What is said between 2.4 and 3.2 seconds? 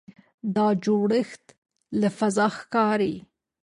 ښکاري.